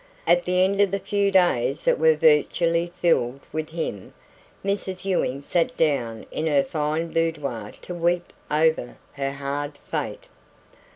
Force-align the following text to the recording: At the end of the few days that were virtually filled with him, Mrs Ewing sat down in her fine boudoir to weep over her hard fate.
At 0.25 0.45
the 0.45 0.63
end 0.63 0.81
of 0.81 0.89
the 0.89 0.97
few 0.97 1.29
days 1.29 1.83
that 1.83 1.99
were 1.99 2.15
virtually 2.15 2.91
filled 2.99 3.41
with 3.53 3.69
him, 3.69 4.15
Mrs 4.65 5.05
Ewing 5.05 5.41
sat 5.41 5.77
down 5.77 6.25
in 6.31 6.47
her 6.47 6.63
fine 6.63 7.09
boudoir 7.13 7.71
to 7.83 7.93
weep 7.93 8.33
over 8.49 8.97
her 9.13 9.33
hard 9.33 9.77
fate. 9.77 10.23